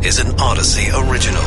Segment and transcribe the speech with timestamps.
[0.00, 1.42] This is an Audacy original.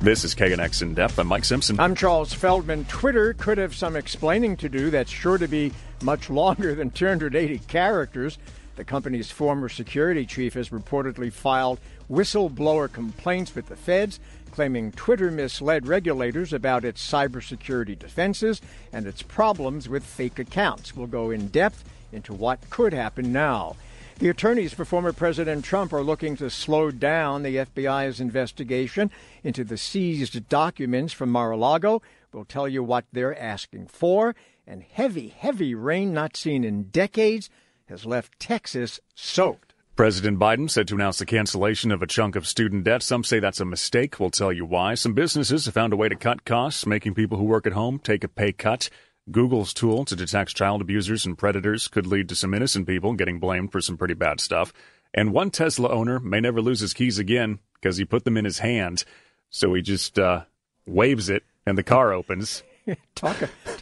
[0.00, 1.16] This is KNX in depth.
[1.18, 1.78] I'm Mike Simpson.
[1.78, 2.84] I'm Charles Feldman.
[2.86, 7.60] Twitter could have some explaining to do that's sure to be much longer than 280
[7.60, 8.36] characters.
[8.74, 11.78] The company's former security chief has reportedly filed
[12.10, 14.18] whistleblower complaints with the feds,
[14.50, 18.60] claiming Twitter misled regulators about its cybersecurity defenses
[18.92, 20.96] and its problems with fake accounts.
[20.96, 23.76] We'll go in depth into what could happen now.
[24.20, 29.10] The attorneys for former President Trump are looking to slow down the FBI's investigation
[29.42, 32.00] into the seized documents from Mar a Lago.
[32.32, 34.36] We'll tell you what they're asking for.
[34.68, 37.50] And heavy, heavy rain not seen in decades
[37.86, 39.74] has left Texas soaked.
[39.96, 43.02] President Biden said to announce the cancellation of a chunk of student debt.
[43.02, 44.18] Some say that's a mistake.
[44.18, 44.94] We'll tell you why.
[44.94, 47.98] Some businesses have found a way to cut costs, making people who work at home
[47.98, 48.90] take a pay cut.
[49.30, 53.38] Google's tool to detect child abusers and predators could lead to some innocent people getting
[53.38, 54.72] blamed for some pretty bad stuff.
[55.14, 58.44] And one Tesla owner may never lose his keys again because he put them in
[58.44, 59.04] his hand.
[59.50, 60.44] So he just uh,
[60.86, 62.62] waves it and the car opens.
[63.14, 63.36] talk,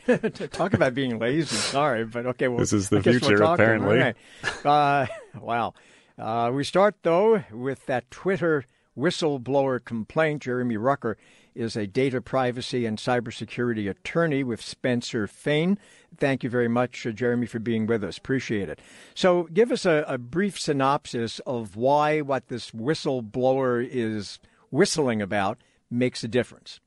[0.52, 1.56] talk about being lazy.
[1.56, 2.48] Sorry, but okay.
[2.48, 3.98] Well, this is the future, apparently.
[3.98, 4.16] Right.
[4.64, 5.06] Uh,
[5.40, 5.74] wow.
[6.18, 8.64] Uh, we start though with that Twitter
[8.96, 10.42] whistleblower complaint.
[10.42, 11.16] Jeremy Rucker
[11.54, 15.78] is a data privacy and cybersecurity attorney with Spencer Fane.
[16.16, 18.18] Thank you very much, uh, Jeremy, for being with us.
[18.18, 18.80] Appreciate it.
[19.14, 24.38] So, give us a, a brief synopsis of why what this whistleblower is
[24.70, 25.58] whistling about
[25.90, 26.80] makes a difference.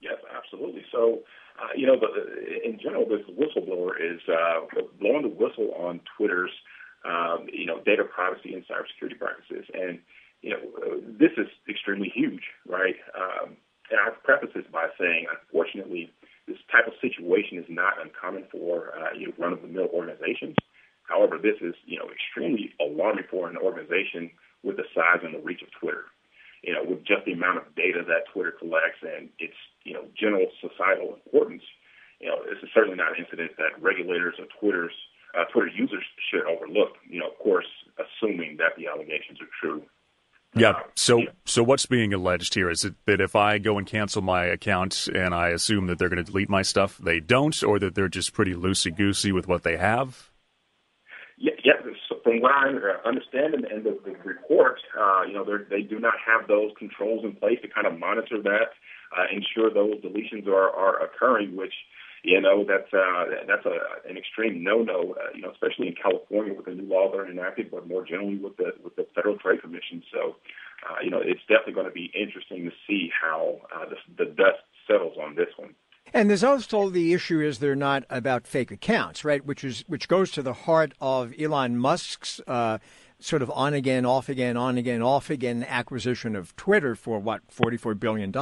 [0.00, 0.84] Yes, absolutely.
[0.92, 1.22] So,
[1.60, 6.50] uh, you know, the, in general, this whistleblower is uh, blowing the whistle on Twitter's,
[7.04, 9.64] um, you know, data privacy and cybersecurity practices.
[9.74, 9.98] And
[10.42, 10.60] you know,
[11.18, 12.96] this is extremely huge, right?
[13.16, 13.56] Um,
[13.90, 16.10] and I preface this by saying, unfortunately,
[16.46, 20.56] this type of situation is not uncommon for uh, you know, run-of-the-mill organizations.
[21.02, 24.30] However, this is you know extremely alarming for an organization
[24.62, 26.06] with the size and the reach of Twitter.
[26.62, 30.06] You know, with just the amount of data that Twitter collects and its you know
[30.18, 31.62] general societal importance,
[32.20, 34.94] you know, this is certainly not an incident that regulators or Twitter's
[35.38, 36.98] uh, Twitter users should overlook.
[37.06, 39.86] You know, of course, assuming that the allegations are true.
[40.56, 40.80] Yeah.
[40.94, 42.70] So, so what's being alleged here?
[42.70, 46.08] Is it that if I go and cancel my account and I assume that they're
[46.08, 49.46] going to delete my stuff, they don't, or that they're just pretty loosey goosey with
[49.46, 50.30] what they have?
[51.36, 51.52] Yeah.
[51.62, 51.74] yeah.
[52.24, 52.68] From what I
[53.06, 57.36] understand in, the, the report, uh, you know, they do not have those controls in
[57.36, 58.72] place to kind of monitor that,
[59.16, 61.72] uh, ensure those deletions are, are occurring, which
[62.26, 65.14] you know that's uh, that's a, an extreme no-no.
[65.14, 68.04] Uh, you know, especially in California with the new law that are enacted, but more
[68.04, 70.02] generally with the with the Federal Trade Commission.
[70.12, 70.34] So,
[70.90, 74.30] uh, you know, it's definitely going to be interesting to see how uh, the, the
[74.32, 75.74] dust settles on this one.
[76.12, 79.44] And there's also the issue is they're not about fake accounts, right?
[79.44, 82.78] Which is which goes to the heart of Elon Musk's uh,
[83.18, 87.46] sort of on again, off again, on again, off again acquisition of Twitter for what,
[87.48, 88.32] $44 billion,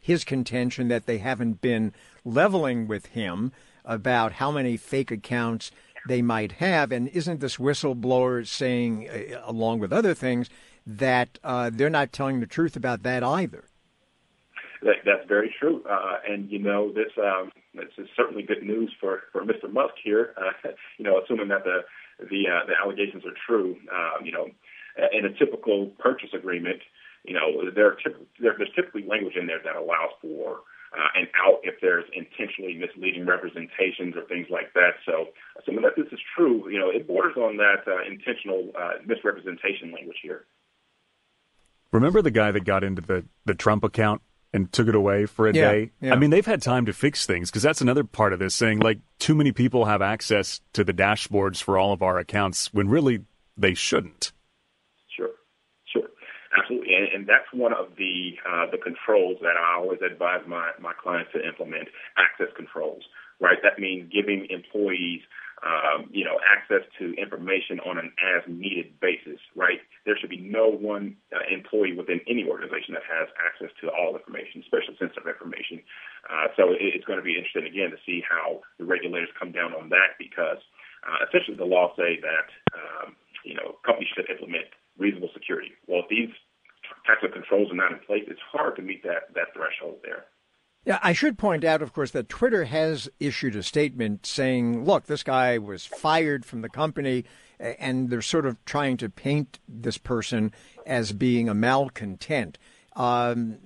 [0.00, 1.92] his contention that they haven't been
[2.24, 3.52] leveling with him
[3.84, 5.70] about how many fake accounts
[6.08, 6.92] they might have.
[6.92, 10.48] And isn't this whistleblower saying, uh, along with other things,
[10.86, 13.64] that uh, they're not telling the truth about that either?
[14.82, 15.82] That, that's very true.
[15.88, 19.70] Uh, and, you know, this, um, this is certainly good news for, for Mr.
[19.70, 21.80] Musk here, uh, you know, assuming that the
[22.28, 23.76] the uh, the allegations are true.
[23.90, 24.48] Uh, you know,
[25.12, 26.80] in a typical purchase agreement,
[27.24, 30.60] you know, there, typ- there there's typically language in there that allows for
[30.92, 34.94] uh, an out if there's intentionally misleading representations or things like that.
[35.06, 35.28] So,
[35.60, 39.92] assuming that this is true, you know, it borders on that uh, intentional uh, misrepresentation
[39.92, 40.46] language here.
[41.92, 45.48] Remember the guy that got into the, the Trump account and took it away for
[45.48, 45.90] a yeah, day.
[46.00, 46.12] Yeah.
[46.12, 48.80] I mean, they've had time to fix things because that's another part of this saying
[48.80, 52.88] like too many people have access to the dashboards for all of our accounts when
[52.88, 53.24] really
[53.56, 54.32] they shouldn't.
[56.50, 60.70] Absolutely, and, and that's one of the uh, the controls that I always advise my
[60.80, 61.88] my clients to implement:
[62.18, 63.04] access controls.
[63.40, 65.22] Right, that means giving employees
[65.60, 69.80] um, you know, access to information on an as-needed basis, right?
[70.08, 74.16] There should be no one uh, employee within any organization that has access to all
[74.16, 75.84] information, especially sensitive information.
[76.24, 79.52] Uh, so it, it's going to be interesting again to see how the regulators come
[79.52, 80.60] down on that because
[81.04, 83.12] uh, essentially the law say that um,
[83.44, 85.72] you know companies should implement reasonable security.
[85.86, 86.30] Well, if these
[87.06, 90.26] types of controls are not in place, it's hard to meet that that threshold there.
[90.84, 95.04] Yeah, I should point out, of course, that Twitter has issued a statement saying, look,
[95.04, 97.24] this guy was fired from the company,
[97.58, 100.52] and they're sort of trying to paint this person
[100.86, 102.56] as being a malcontent.
[102.96, 103.58] Um,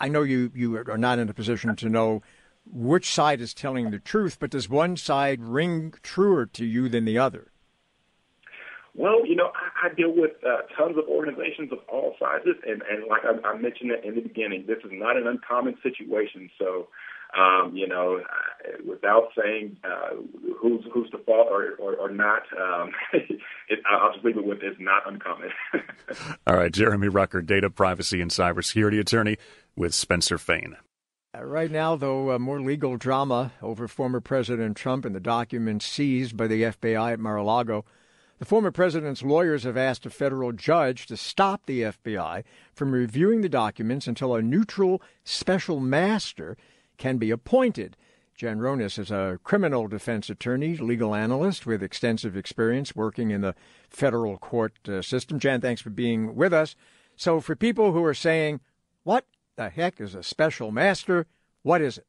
[0.00, 2.22] I know you, you are not in a position to know
[2.66, 7.04] which side is telling the truth, but does one side ring truer to you than
[7.04, 7.52] the other?
[8.94, 9.52] Well, you know,
[9.84, 13.48] I, I deal with uh, tons of organizations of all sizes, and, and like I,
[13.48, 16.50] I mentioned in the beginning, this is not an uncommon situation.
[16.58, 16.88] So,
[17.36, 18.20] um, you know,
[18.86, 20.16] without saying uh,
[20.60, 24.58] who's who's the fault or, or, or not, um, it, I'll just leave it with
[24.62, 25.50] it's not uncommon.
[26.46, 29.36] All right, Jeremy Rucker, data privacy and cybersecurity attorney
[29.76, 30.76] with Spencer Fane.
[31.36, 35.84] Uh, right now, though, uh, more legal drama over former President Trump and the documents
[35.84, 37.84] seized by the FBI at Mar a Lago.
[38.44, 42.44] The former president's lawyers have asked a federal judge to stop the FBI
[42.74, 46.54] from reviewing the documents until a neutral special master
[46.98, 47.96] can be appointed.
[48.36, 53.54] Jan Ronis is a criminal defense attorney, legal analyst with extensive experience working in the
[53.88, 55.38] federal court uh, system.
[55.38, 56.76] Jan, thanks for being with us.
[57.16, 58.60] So, for people who are saying,
[59.04, 59.24] what
[59.56, 61.26] the heck is a special master?
[61.62, 62.06] What is it?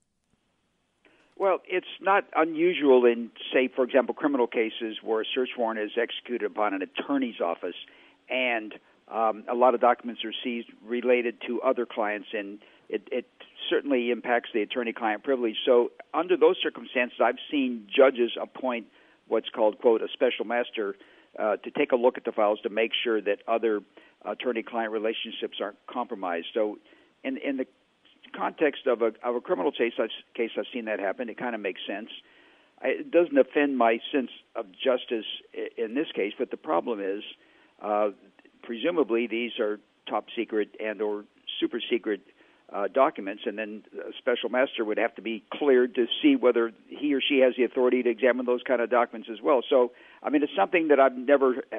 [1.37, 5.91] Well, it's not unusual in, say, for example, criminal cases where a search warrant is
[6.01, 7.75] executed upon an attorney's office,
[8.29, 8.73] and
[9.11, 13.25] um, a lot of documents are seized related to other clients, and it, it
[13.69, 15.55] certainly impacts the attorney-client privilege.
[15.65, 18.87] So, under those circumstances, I've seen judges appoint
[19.27, 20.95] what's called "quote" a special master
[21.37, 23.81] uh, to take a look at the files to make sure that other
[24.23, 26.47] attorney-client relationships aren't compromised.
[26.53, 26.77] So,
[27.25, 27.65] in in the
[28.35, 31.29] context of a of a criminal case, I've, case I've seen that happen.
[31.29, 32.09] It kind of makes sense.
[32.81, 35.25] I, it doesn't offend my sense of justice
[35.77, 37.23] in this case, but the problem is,
[37.81, 38.09] uh,
[38.63, 39.79] presumably these are
[40.09, 41.23] top secret and or
[41.59, 42.21] super secret
[42.73, 46.71] uh, documents, and then a special master would have to be cleared to see whether
[46.87, 49.61] he or she has the authority to examine those kind of documents as well.
[49.69, 49.91] So,
[50.23, 51.77] I mean, it's something that I've never uh,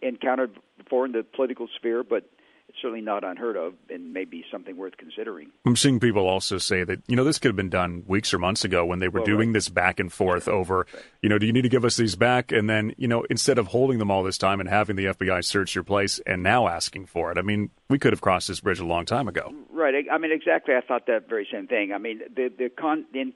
[0.00, 2.24] encountered before in the political sphere, but
[2.72, 5.50] it's certainly not unheard of and maybe something worth considering.
[5.66, 8.38] I'm seeing people also say that, you know, this could have been done weeks or
[8.38, 9.54] months ago when they were well, doing right.
[9.54, 11.04] this back and forth over, right.
[11.20, 12.50] you know, do you need to give us these back?
[12.50, 15.44] And then, you know, instead of holding them all this time and having the FBI
[15.44, 18.60] search your place and now asking for it, I mean, we could have crossed this
[18.60, 19.52] bridge a long time ago.
[19.70, 19.94] Right.
[20.10, 20.74] I mean, exactly.
[20.74, 21.92] I thought that very same thing.
[21.92, 23.34] I mean, the, the con, in,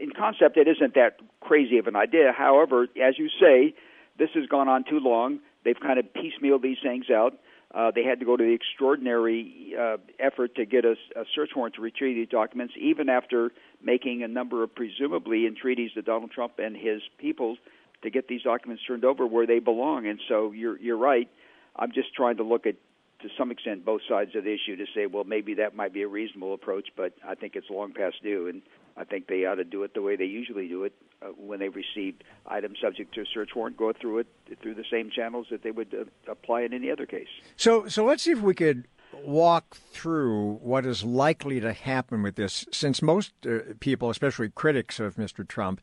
[0.00, 2.32] in concept, it isn't that crazy of an idea.
[2.36, 3.74] However, as you say,
[4.18, 5.40] this has gone on too long.
[5.64, 7.34] They've kind of piecemealed these things out
[7.74, 11.50] uh, they had to go to the extraordinary uh, effort to get a, a search
[11.54, 16.30] warrant to retrieve these documents, even after making a number of presumably entreaties to Donald
[16.30, 17.56] Trump and his people
[18.02, 20.06] to get these documents turned over where they belong.
[20.06, 21.28] And so you're you're right.
[21.76, 22.76] I'm just trying to look at
[23.20, 26.02] to some extent both sides of the issue to say, well, maybe that might be
[26.02, 28.62] a reasonable approach, but I think it's long past due, and
[28.98, 30.92] I think they ought to do it the way they usually do it
[31.22, 32.16] uh, when they receive
[32.46, 34.26] items subject to a search warrant, go through it
[34.60, 37.28] through the same channels that they would uh, apply in any other case.
[37.56, 38.88] So, so let's see if we could
[39.24, 44.98] walk through what is likely to happen with this, since most uh, people, especially critics
[44.98, 45.46] of Mr.
[45.46, 45.80] Trump,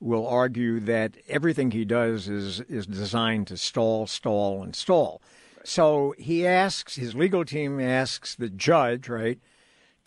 [0.00, 5.22] will argue that everything he does is is designed to stall, stall, and stall.
[5.64, 9.38] So he asks, his legal team asks the judge, right,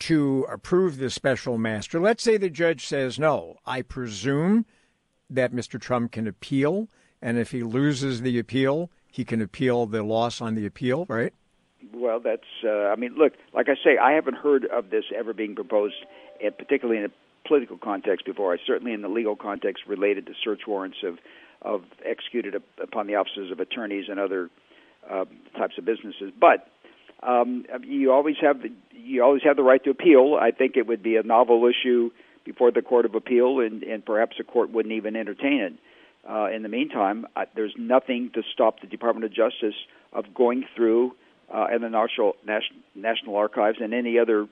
[0.00, 2.00] to approve the special master.
[2.00, 3.56] Let's say the judge says no.
[3.66, 4.64] I presume
[5.30, 5.80] that Mr.
[5.80, 6.88] Trump can appeal,
[7.20, 11.32] and if he loses the appeal, he can appeal the loss on the appeal, right?
[11.92, 15.32] Well, that's, uh, I mean, look, like I say, I haven't heard of this ever
[15.32, 15.94] being proposed,
[16.40, 18.52] particularly in a political context before.
[18.52, 21.18] I certainly in the legal context related to search warrants of,
[21.62, 24.50] of executed upon the offices of attorneys and other
[25.10, 25.24] uh,
[25.56, 26.32] types of businesses.
[26.38, 26.68] But
[27.22, 30.38] um, you always have the, you always have the right to appeal.
[30.40, 32.10] I think it would be a novel issue
[32.44, 35.72] before the Court of Appeal, and, and perhaps the court wouldn't even entertain it.
[36.28, 39.74] Uh, in the meantime, uh, there's nothing to stop the Department of Justice
[40.12, 41.14] of going through
[41.52, 42.36] uh, and the National,
[42.94, 44.46] National Archives and any other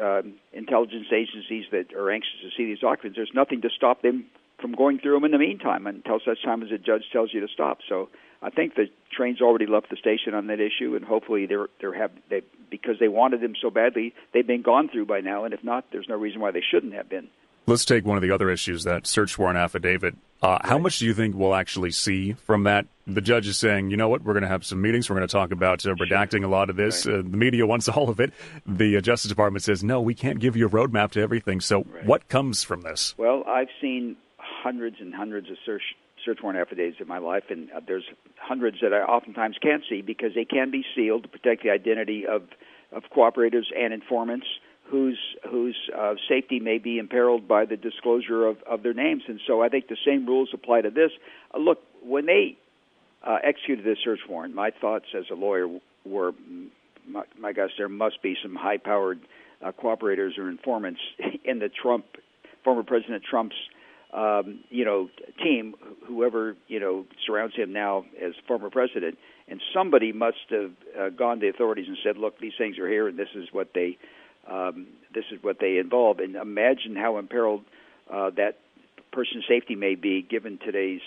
[0.00, 0.22] uh,
[0.52, 3.16] intelligence agencies that are anxious to see these documents.
[3.16, 4.26] There's nothing to stop them
[4.60, 7.40] from going through them in the meantime until such time as a judge tells you
[7.40, 7.78] to stop.
[7.88, 8.08] So
[8.42, 11.94] I think the train's already left the station on that issue, and hopefully they're they're
[11.94, 15.44] have they because they wanted them so badly, they've been gone through by now.
[15.44, 17.28] And if not, there's no reason why they shouldn't have been.
[17.66, 20.16] Let's take one of the other issues that search warrant affidavit.
[20.42, 20.60] Uh, right.
[20.64, 22.86] How much do you think we'll actually see from that?
[23.06, 25.10] The judge is saying, you know what, we're going to have some meetings.
[25.10, 27.06] We're going to talk about uh, redacting a lot of this.
[27.06, 27.16] Right.
[27.16, 28.32] Uh, the media wants all of it.
[28.66, 31.60] The uh, Justice Department says, no, we can't give you a roadmap to everything.
[31.60, 32.06] So, right.
[32.06, 33.14] what comes from this?
[33.18, 35.82] Well, I've seen hundreds and hundreds of search
[36.24, 38.04] search warrant affidavits in my life, and uh, there's
[38.36, 42.26] hundreds that I oftentimes can't see because they can be sealed to protect the identity
[42.26, 42.42] of
[42.92, 44.46] of cooperators and informants
[44.90, 49.22] whose whose uh, safety may be imperiled by the disclosure of, of their names.
[49.28, 51.12] And so I think the same rules apply to this.
[51.54, 52.56] Uh, look, when they
[53.26, 55.68] uh, executed this search warrant, my thoughts as a lawyer
[56.04, 56.32] were,
[57.06, 59.20] my, my gosh, there must be some high-powered
[59.64, 61.00] uh, cooperators or informants
[61.44, 62.04] in the Trump,
[62.64, 63.56] former President Trump's
[64.12, 65.08] um, you know,
[65.42, 65.74] team,
[66.06, 71.40] whoever you know surrounds him now as former president, and somebody must have uh, gone
[71.40, 73.98] to the authorities and said, "Look, these things are here, and this is what they,
[74.50, 77.62] um, this is what they involve." And imagine how imperiled
[78.12, 78.58] uh, that
[79.12, 81.00] person's safety may be given today's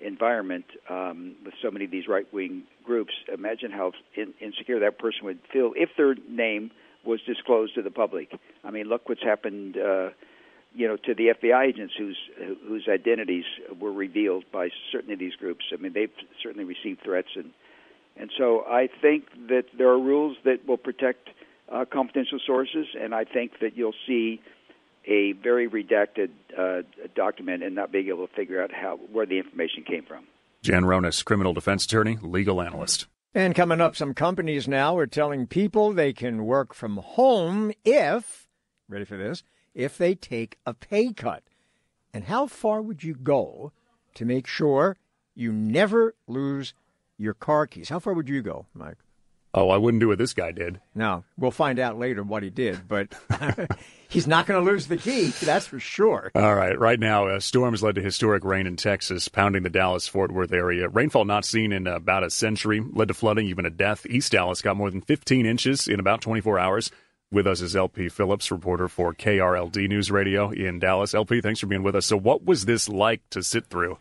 [0.00, 3.12] environment um, with so many of these right-wing groups.
[3.32, 6.70] Imagine how in, insecure that person would feel if their name
[7.04, 8.30] was disclosed to the public.
[8.64, 9.76] I mean, look what's happened.
[9.76, 10.10] Uh,
[10.74, 12.18] you know, to the FBI agents whose
[12.66, 13.44] whose identities
[13.78, 15.64] were revealed by certain of these groups.
[15.72, 16.12] I mean, they've
[16.42, 17.50] certainly received threats, and
[18.16, 21.30] and so I think that there are rules that will protect
[21.72, 24.40] uh, confidential sources, and I think that you'll see
[25.06, 26.82] a very redacted uh,
[27.14, 30.24] document and not being able to figure out how where the information came from.
[30.62, 33.06] Jan Ronis, criminal defense attorney, legal analyst.
[33.34, 38.48] And coming up, some companies now are telling people they can work from home if,
[38.88, 41.42] ready for this, if they take a pay cut.
[42.12, 43.72] And how far would you go
[44.14, 44.96] to make sure
[45.34, 46.74] you never lose
[47.16, 47.88] your car keys?
[47.88, 48.98] How far would you go, Mike?
[49.52, 50.80] Oh, I wouldn't do what this guy did.
[50.94, 53.12] No, we'll find out later what he did, but
[54.08, 56.30] he's not going to lose the key, that's for sure.
[56.36, 56.78] All right.
[56.78, 60.52] Right now, uh, storms led to historic rain in Texas, pounding the Dallas Fort Worth
[60.52, 60.88] area.
[60.88, 64.06] Rainfall not seen in about a century led to flooding, even a death.
[64.06, 66.92] East Dallas got more than 15 inches in about 24 hours.
[67.32, 71.14] With us is LP Phillips, reporter for KRLD News Radio in Dallas.
[71.14, 72.06] LP, thanks for being with us.
[72.06, 73.98] So, what was this like to sit through?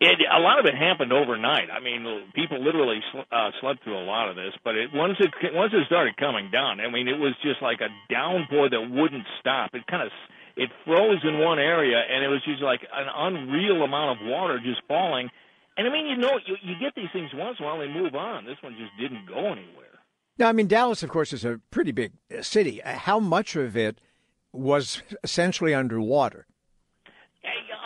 [0.00, 1.70] It, a lot of it happened overnight.
[1.72, 3.00] I mean, people literally
[3.32, 4.52] uh, slept through a lot of this.
[4.62, 7.80] But it, once it once it started coming down, I mean, it was just like
[7.80, 9.70] a downpour that wouldn't stop.
[9.72, 10.12] It kind of
[10.56, 14.60] it froze in one area, and it was just like an unreal amount of water
[14.62, 15.30] just falling.
[15.78, 17.88] And I mean, you know, you, you get these things once in a while, they
[17.88, 18.44] move on.
[18.44, 19.83] This one just didn't go anywhere.
[20.36, 22.82] Now, I mean, Dallas, of course, is a pretty big uh, city.
[22.82, 24.00] Uh, how much of it
[24.52, 26.46] was essentially underwater?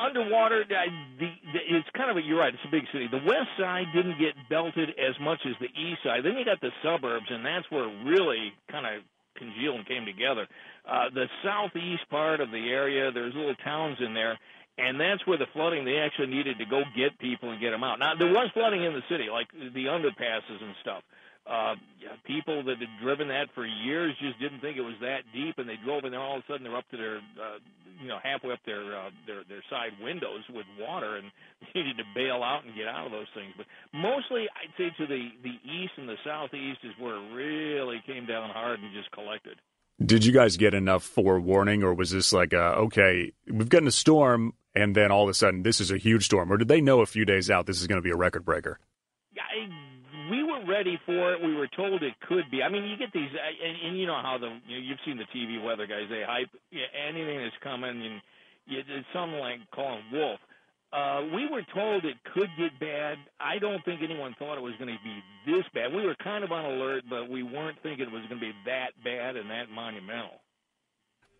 [0.00, 0.88] Underwater, uh,
[1.18, 2.54] the, the, it's kind of a, you're right.
[2.54, 3.08] It's a big city.
[3.10, 6.24] The west side didn't get belted as much as the east side.
[6.24, 9.02] Then you got the suburbs, and that's where it really kind of
[9.36, 10.46] congealed and came together.
[10.88, 14.38] Uh, the southeast part of the area, there's little towns in there,
[14.78, 17.84] and that's where the flooding they actually needed to go get people and get them
[17.84, 17.98] out.
[17.98, 21.02] Now there was flooding in the city, like the underpasses and stuff.
[22.24, 25.68] People that had driven that for years just didn't think it was that deep, and
[25.68, 27.58] they drove, and then all of a sudden they're up to their, uh,
[28.00, 31.32] you know, halfway up their uh, their their side windows with water, and
[31.74, 33.52] needed to bail out and get out of those things.
[33.56, 38.02] But mostly, I'd say to the the east and the southeast is where it really
[38.06, 39.58] came down hard and just collected.
[40.04, 43.92] Did you guys get enough forewarning, or was this like, uh, okay, we've gotten a
[43.92, 46.80] storm, and then all of a sudden this is a huge storm, or did they
[46.80, 48.78] know a few days out this is going to be a record breaker?
[49.58, 49.87] Were
[50.68, 51.42] ready for it.
[51.42, 52.62] We were told it could be.
[52.62, 54.98] I mean, you get these, uh, and, and you know how the you know, you've
[55.04, 56.06] seen the TV weather guys.
[56.10, 58.20] They hype anything that's coming, and
[58.66, 60.40] you, it's something like calling wolf.
[60.90, 63.18] Uh, we were told it could get bad.
[63.38, 65.92] I don't think anyone thought it was going to be this bad.
[65.92, 68.52] We were kind of on alert, but we weren't thinking it was going to be
[68.64, 70.40] that bad and that monumental.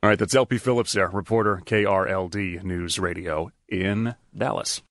[0.03, 4.83] All right, that's LP Phillips there, reporter KRLD News Radio in Dallas.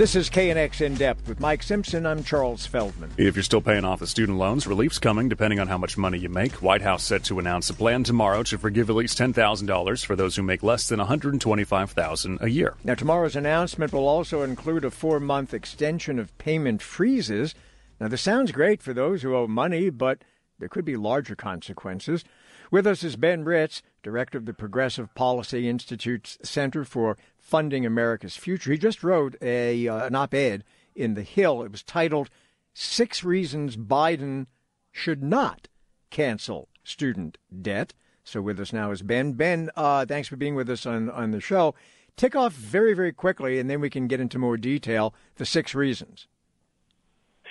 [0.00, 2.06] This is KNX In Depth with Mike Simpson.
[2.06, 3.12] I'm Charles Feldman.
[3.18, 6.16] If you're still paying off the student loans, relief's coming depending on how much money
[6.16, 6.52] you make.
[6.62, 10.36] White House set to announce a plan tomorrow to forgive at least $10,000 for those
[10.36, 12.76] who make less than $125,000 a year.
[12.82, 17.54] Now, tomorrow's announcement will also include a four month extension of payment freezes.
[18.00, 20.24] Now, this sounds great for those who owe money, but
[20.58, 22.24] there could be larger consequences.
[22.70, 27.18] With us is Ben Ritz, director of the Progressive Policy Institute's Center for
[27.50, 28.70] Funding America's Future.
[28.70, 30.62] He just wrote a uh, an op-ed
[30.94, 31.64] in The Hill.
[31.64, 32.30] It was titled
[32.74, 34.46] Six Reasons Biden
[34.92, 35.66] Should Not
[36.10, 37.92] Cancel Student Debt.
[38.22, 39.32] So with us now is Ben.
[39.32, 41.74] Ben, uh, thanks for being with us on, on the show.
[42.16, 45.74] Tick off very, very quickly, and then we can get into more detail the six
[45.74, 46.28] reasons.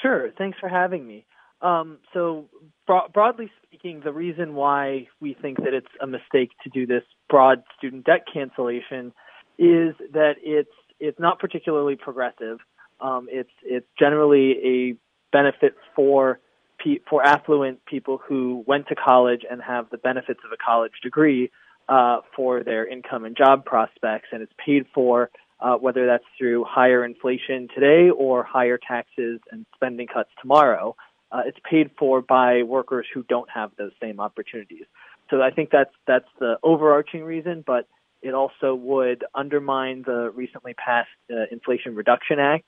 [0.02, 0.30] Sure.
[0.38, 1.26] Thanks for having me.
[1.62, 2.46] Um, so,
[2.88, 7.04] bro- broadly speaking, the reason why we think that it's a mistake to do this
[7.30, 9.12] broad student debt cancellation
[9.60, 12.60] is that it's it's not particularly progressive.
[13.02, 14.96] Um, it's it's generally a
[15.32, 16.40] benefit for
[16.84, 20.94] pe- for affluent people who went to college and have the benefits of a college
[21.04, 21.52] degree
[21.90, 26.64] uh, for their income and job prospects, and it's paid for uh, whether that's through
[26.64, 30.96] higher inflation today or higher taxes and spending cuts tomorrow.
[31.32, 34.86] Uh, it's paid for by workers who don't have those same opportunities.
[35.30, 37.88] So I think that's that's the overarching reason, but
[38.22, 42.66] it also would undermine the recently passed uh, Inflation Reduction Act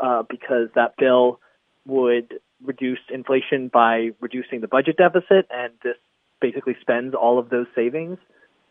[0.00, 1.40] uh, because that bill
[1.86, 5.96] would reduce inflation by reducing the budget deficit, and this
[6.40, 8.18] basically spends all of those savings.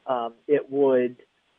[0.07, 1.17] Um, it would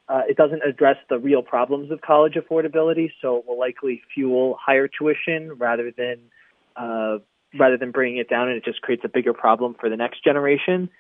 [0.09, 4.59] uh, it doesn't address the real problems of college affordability, so it will likely fuel
[4.61, 6.19] higher tuition rather than
[6.77, 7.19] uh,
[7.59, 10.25] rather than bringing it down, and it just creates a bigger problem for the next
[10.25, 10.91] generation.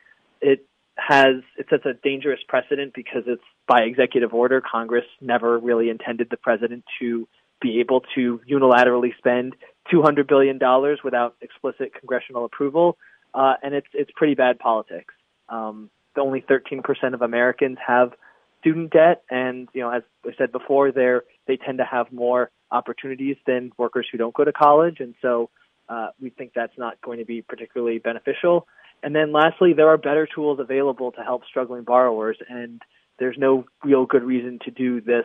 [0.41, 4.61] It has it sets a dangerous precedent because it's by executive order.
[4.61, 7.27] Congress never really intended the president to
[7.61, 9.55] be able to unilaterally spend
[9.91, 12.99] 200 billion dollars without explicit congressional approval,
[13.35, 15.15] uh, and it's it's pretty bad politics.
[15.49, 16.83] Um, the only 13%
[17.15, 18.13] of Americans have
[18.61, 22.51] student debt, and you know, as I said before, they they tend to have more
[22.71, 25.51] opportunities than workers who don't go to college, and so
[25.89, 28.67] uh, we think that's not going to be particularly beneficial.
[29.03, 32.81] And then lastly, there are better tools available to help struggling borrowers, and
[33.19, 35.25] there's no real good reason to do this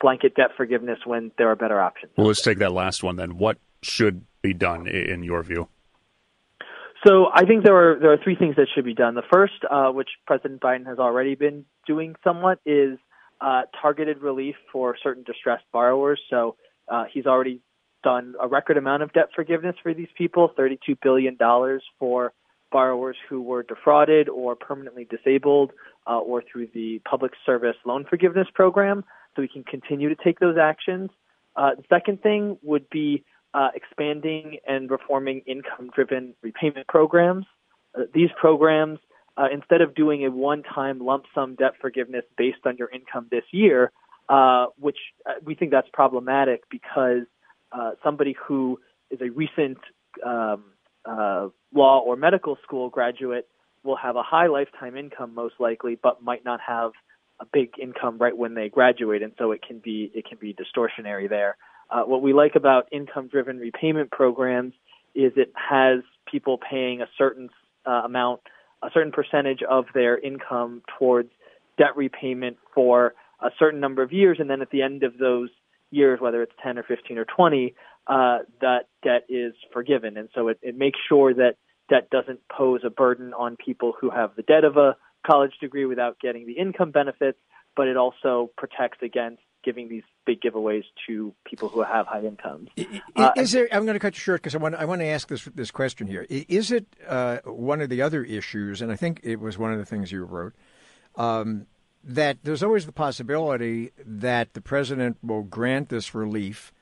[0.00, 2.12] blanket debt forgiveness when there are better options.
[2.16, 3.36] Well, let's take that last one then.
[3.36, 5.68] What should be done in your view?
[7.06, 9.14] So I think there are there are three things that should be done.
[9.14, 12.98] The first, uh, which President Biden has already been doing somewhat, is
[13.40, 16.20] uh, targeted relief for certain distressed borrowers.
[16.28, 16.56] So
[16.88, 17.60] uh, he's already
[18.02, 21.36] done a record amount of debt forgiveness for these people, $32 billion
[21.98, 22.32] for
[22.70, 25.72] borrowers who were defrauded or permanently disabled
[26.06, 29.04] uh, or through the Public Service Loan Forgiveness Program.
[29.34, 31.10] So we can continue to take those actions.
[31.56, 37.46] Uh, the second thing would be uh, expanding and reforming income driven repayment programs.
[37.98, 38.98] Uh, these programs,
[39.36, 43.26] uh, instead of doing a one time lump sum debt forgiveness based on your income
[43.30, 43.92] this year,
[44.28, 44.98] uh, which
[45.44, 47.24] we think that's problematic because
[47.72, 48.78] uh, somebody who
[49.10, 49.78] is a recent
[50.24, 50.64] um,
[51.72, 53.48] law or medical school graduate
[53.84, 56.92] will have a high lifetime income most likely, but might not have
[57.40, 60.54] a big income right when they graduate, and so it can be it can be
[60.54, 61.56] distortionary there.
[61.90, 64.74] Uh, what we like about income driven repayment programs
[65.14, 66.00] is it has
[66.30, 67.48] people paying a certain
[67.86, 68.40] uh, amount,
[68.82, 71.30] a certain percentage of their income towards
[71.78, 75.48] debt repayment for a certain number of years, and then at the end of those
[75.90, 77.74] years, whether it's 10 or 15 or 20,
[78.06, 80.16] uh, that debt is forgiven.
[80.16, 81.56] And so it, it makes sure that
[81.88, 84.96] debt doesn't pose a burden on people who have the debt of a
[85.26, 87.38] college degree without getting the income benefits,
[87.76, 92.68] but it also protects against giving these big giveaways to people who have high incomes.
[93.16, 93.68] Uh, is there?
[93.72, 95.70] I'm going to cut you short because I want I want to ask this this
[95.70, 96.26] question here.
[96.28, 98.80] Is it uh, one of the other issues?
[98.80, 100.54] And I think it was one of the things you wrote.
[101.16, 101.66] Um,
[102.02, 106.72] that there's always the possibility that the president will grant this relief.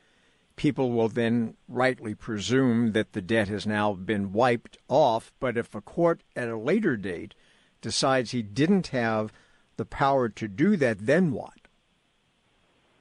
[0.56, 5.32] People will then rightly presume that the debt has now been wiped off.
[5.40, 7.34] But if a court at a later date
[7.80, 9.32] decides he didn't have
[9.76, 11.52] the power to do that, then what?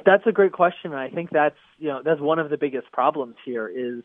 [0.05, 3.35] That's a great question, I think that's you know that's one of the biggest problems
[3.43, 4.03] here is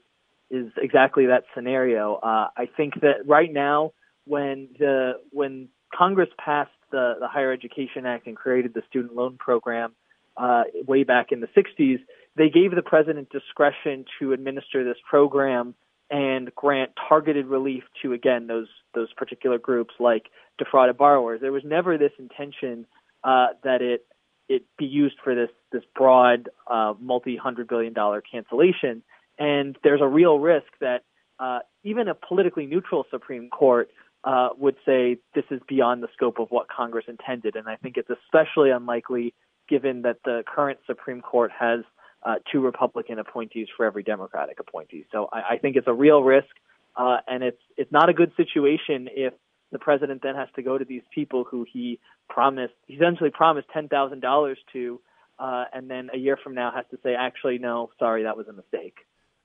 [0.51, 2.15] is exactly that scenario.
[2.17, 3.93] Uh, I think that right now,
[4.25, 9.37] when the when Congress passed the the Higher Education Act and created the student loan
[9.39, 9.95] program
[10.37, 11.99] uh, way back in the 60s,
[12.37, 15.75] they gave the president discretion to administer this program
[16.11, 20.27] and grant targeted relief to again those those particular groups like
[20.59, 21.41] defrauded borrowers.
[21.41, 22.87] There was never this intention
[23.23, 24.07] uh, that it
[24.49, 29.03] it be used for this this broad uh, multi hundred billion dollar cancellation.
[29.39, 31.05] And there's a real risk that
[31.39, 33.91] uh, even a politically neutral Supreme Court
[34.25, 37.57] uh, would say this is beyond the scope of what Congress intended.
[37.57, 39.35] And I think it's especially unlikely
[39.69, 41.81] given that the current Supreme Court has
[42.23, 45.07] uh, two Republican appointees for every Democratic appointee.
[45.11, 46.49] So I, I think it's a real risk,
[46.97, 49.33] uh, and it's it's not a good situation if
[49.73, 53.69] the president then has to go to these people who he promised, he essentially promised
[53.73, 55.01] ten thousand dollars to,
[55.39, 58.49] uh, and then a year from now has to say, actually, no, sorry, that was
[58.49, 58.97] a mistake.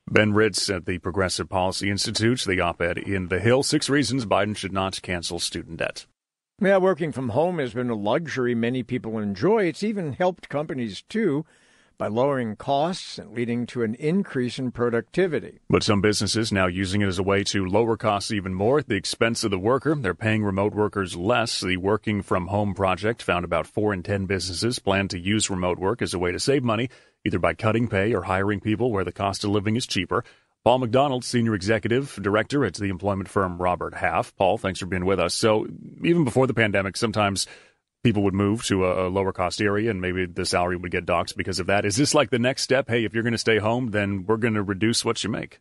[0.07, 4.55] Ben Ritz at the Progressive Policy Institute, the op-ed in The Hill: Six Reasons Biden
[4.55, 6.05] Should Not Cancel Student Debt.
[6.61, 9.63] Yeah, working from home has been a luxury many people enjoy.
[9.63, 11.43] It's even helped companies too
[11.97, 15.57] by lowering costs and leading to an increase in productivity.
[15.71, 18.87] But some businesses now using it as a way to lower costs even more at
[18.87, 19.95] the expense of the worker.
[19.95, 21.61] They're paying remote workers less.
[21.61, 25.79] The Working from Home Project found about 4 in 10 businesses plan to use remote
[25.79, 26.89] work as a way to save money,
[27.25, 30.23] either by cutting pay or hiring people where the cost of living is cheaper.
[30.63, 34.35] Paul McDonald, Senior Executive Director at the employment firm Robert Half.
[34.35, 35.35] Paul, thanks for being with us.
[35.35, 35.67] So,
[36.03, 37.45] even before the pandemic, sometimes
[38.03, 41.35] people would move to a, lower cost area and maybe the salary would get docked
[41.35, 41.85] because of that.
[41.85, 42.87] Is this like the next step?
[42.87, 45.59] Hey, if you're going to stay home, then we're going to reduce what you make.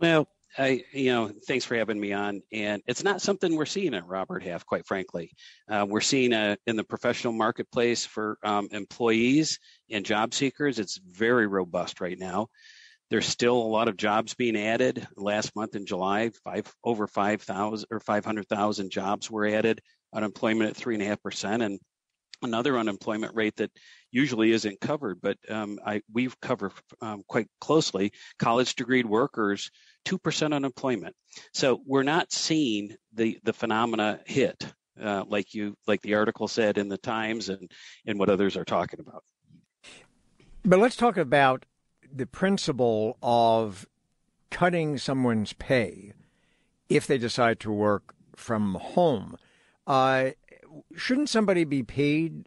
[0.00, 0.26] Well,
[0.58, 2.42] I, you know, thanks for having me on.
[2.52, 5.32] And it's not something we're seeing at Robert Half, quite frankly.
[5.68, 9.58] Uh, we're seeing a, in the professional marketplace for um, employees
[9.90, 12.48] and job seekers, it's very robust right now.
[13.10, 15.06] There's still a lot of jobs being added.
[15.16, 19.82] Last month in July, five over 5,000 or 500,000 jobs were added
[20.14, 21.78] unemployment at three and a half percent, and
[22.42, 23.70] another unemployment rate that
[24.10, 29.70] usually isn't covered, but um, I, we cover um, quite closely college degreed workers,
[30.06, 31.14] 2% unemployment.
[31.52, 34.64] So we're not seeing the, the phenomena hit
[35.00, 37.70] uh, like you like the article said in the Times and,
[38.06, 39.24] and what others are talking about.
[40.64, 41.64] But let's talk about
[42.12, 43.86] the principle of
[44.50, 46.12] cutting someone's pay
[46.88, 49.36] if they decide to work from home.
[49.86, 50.30] Uh,
[50.96, 52.46] shouldn't somebody be paid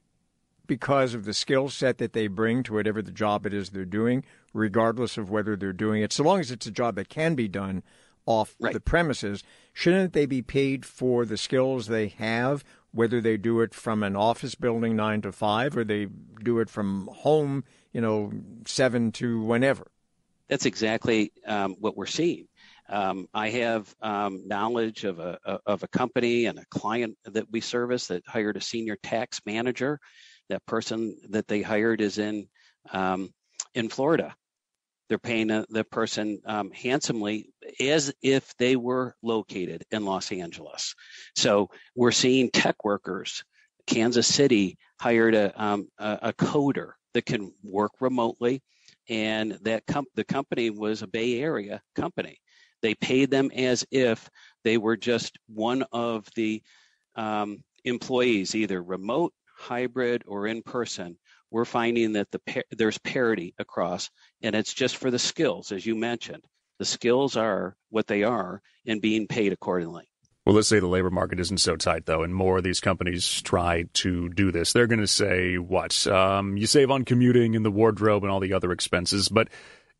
[0.68, 3.86] because of the skill set that they bring to whatever the job it is they're
[3.86, 7.36] doing, regardless of whether they're doing it, so long as it's a job that can
[7.36, 7.84] be done
[8.26, 8.74] off right.
[8.74, 13.74] the premises, shouldn't they be paid for the skills they have, whether they do it
[13.74, 16.08] from an office building nine to five or they
[16.44, 18.32] do it from home, you know,
[18.66, 19.88] seven to whenever?
[20.48, 22.48] That's exactly um, what we're seeing.
[22.90, 27.62] Um, I have um, knowledge of a, of a company and a client that we
[27.62, 30.00] service that hired a senior tax manager.
[30.50, 32.48] That person that they hired is in
[32.92, 33.30] um,
[33.74, 34.36] in Florida.
[35.10, 40.96] They're paying a, the person um, handsomely as if they were located in Los Angeles.
[41.36, 43.44] So we're seeing tech workers.
[43.88, 48.62] Kansas City hired a, um, a, a coder that can work remotely,
[49.08, 52.40] and that com- the company was a Bay Area company.
[52.82, 54.30] They paid them as if
[54.64, 56.62] they were just one of the
[57.16, 61.18] um, employees, either remote, hybrid, or in person.
[61.52, 64.10] We're finding that the par- there's parity across,
[64.42, 66.44] and it's just for the skills, as you mentioned.
[66.80, 70.10] The skills are what they are, and being paid accordingly.
[70.46, 73.42] Well, let's say the labor market isn't so tight, though, and more of these companies
[73.42, 74.74] try to do this.
[74.74, 76.06] They're going to say, what?
[76.06, 79.48] Um, you save on commuting and the wardrobe and all the other expenses, but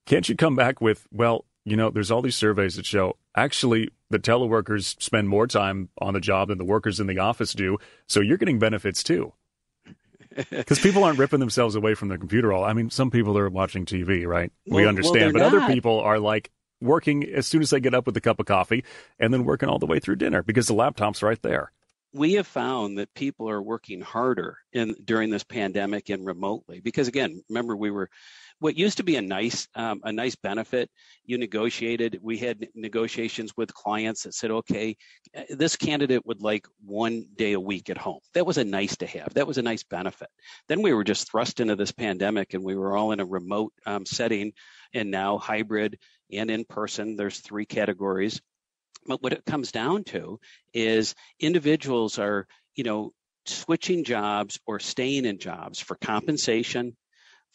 [0.06, 3.90] can't you come back with, well, you know, there's all these surveys that show actually
[4.10, 7.78] the teleworkers spend more time on the job than the workers in the office do.
[8.08, 9.34] So you're getting benefits too.
[10.50, 12.66] Because people aren't ripping themselves away from the computer all.
[12.66, 14.52] I mean, some people are watching TV, right?
[14.68, 15.64] Well, we understand, well, but not.
[15.64, 16.52] other people are like
[16.82, 18.84] working as soon as they get up with a cup of coffee
[19.18, 21.72] and then working all the way through dinner because the laptop's right there.
[22.12, 27.08] We have found that people are working harder in during this pandemic and remotely because
[27.08, 28.10] again, remember we were
[28.60, 30.90] what used to be a nice um, a nice benefit
[31.26, 34.96] you negotiated we had negotiations with clients that said okay
[35.36, 38.20] uh, this candidate would like one day a week at home.
[38.34, 39.34] That was a nice to have.
[39.34, 40.30] That was a nice benefit.
[40.68, 43.74] Then we were just thrust into this pandemic and we were all in a remote
[43.86, 44.54] um, setting
[44.94, 46.00] and now hybrid
[46.32, 47.16] and in person.
[47.16, 48.42] There's three categories.
[49.08, 50.40] But what it comes down to
[50.74, 53.12] is individuals are you know
[53.46, 56.96] switching jobs or staying in jobs for compensation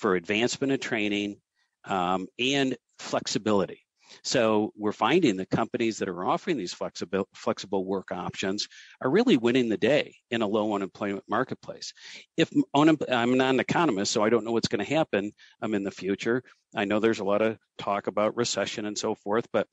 [0.01, 1.37] for advancement and training
[1.85, 3.83] um, and flexibility.
[4.25, 8.67] So we're finding the companies that are offering these flexible flexible work options
[9.01, 11.93] are really winning the day in a low unemployment marketplace.
[12.37, 12.97] If I'm
[13.37, 15.33] not an economist, so I don't know what's going to happen
[15.63, 16.43] um, in the future.
[16.75, 19.69] I know there's a lot of talk about recession and so forth, but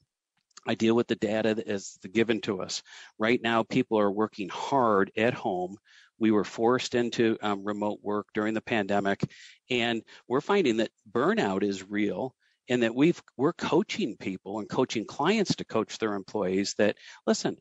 [0.67, 2.83] I deal with the data that is given to us.
[3.17, 5.77] Right now, people are working hard at home
[6.19, 9.21] we were forced into um, remote work during the pandemic,
[9.69, 12.35] and we're finding that burnout is real
[12.69, 17.57] and that we've we're coaching people and coaching clients to coach their employees that listen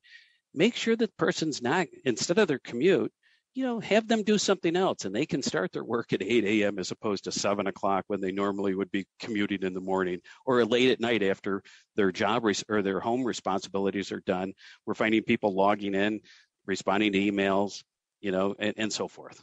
[0.55, 3.12] make sure that person's not instead of their commute
[3.55, 6.45] you know have them do something else and they can start their work at 8
[6.45, 10.21] a.m as opposed to 7 o'clock when they normally would be commuting in the morning
[10.45, 11.62] or late at night after
[11.95, 14.53] their job res- or their home responsibilities are done.
[14.85, 16.21] We're finding people logging in
[16.66, 17.83] responding to emails
[18.20, 19.42] you know, and, and so forth.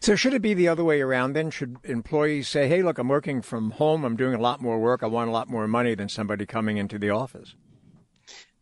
[0.00, 1.50] So should it be the other way around then?
[1.50, 4.04] Should employees say, "Hey, look, I'm working from home.
[4.04, 5.02] I'm doing a lot more work.
[5.02, 7.54] I want a lot more money than somebody coming into the office."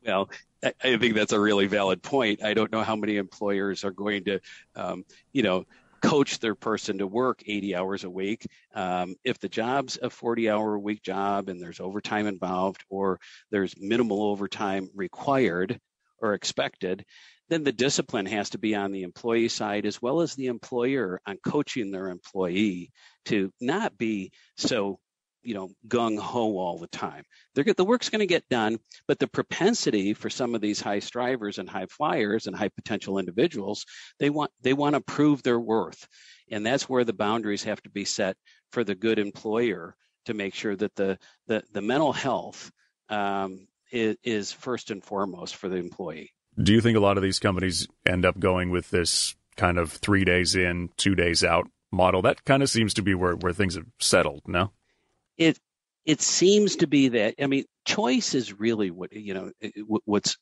[0.05, 0.31] Well,
[0.63, 2.43] I think that's a really valid point.
[2.43, 4.41] I don't know how many employers are going to,
[4.75, 5.65] um, you know,
[6.01, 8.47] coach their person to work 80 hours a week.
[8.75, 13.19] Um, if the job's a 40 hour a week job and there's overtime involved or
[13.51, 15.81] there's minimal overtime required
[16.21, 17.05] or expected,
[17.49, 21.21] then the discipline has to be on the employee side as well as the employer
[21.27, 22.91] on coaching their employee
[23.27, 24.99] to not be so
[25.47, 27.23] you know gung ho all the time.
[27.55, 30.99] They're, the work's going to get done, but the propensity for some of these high
[30.99, 33.87] strivers and high flyers and high potential individuals,
[34.19, 36.07] they want they want to prove their worth,
[36.51, 38.37] and that's where the boundaries have to be set
[38.73, 39.95] for the good employer
[40.27, 42.71] to make sure that the the, the mental health
[43.09, 46.33] um, is, is first and foremost for the employee.
[46.61, 49.93] Do you think a lot of these companies end up going with this kind of
[49.93, 52.23] three days in, two days out model?
[52.23, 54.73] That kind of seems to be where, where things have settled, no?
[55.37, 55.59] It
[56.07, 59.51] it seems to be that I mean choice is really what you know
[60.05, 60.39] what's